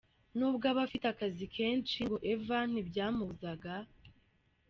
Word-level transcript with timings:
Nubwo 0.37 0.63
aba 0.71 0.81
afite 0.87 1.05
akazi 1.13 1.45
kenshi 1.55 1.97
ngo 2.05 2.17
Eva 2.33 2.57
ntibyamubuzaga. 2.71 3.75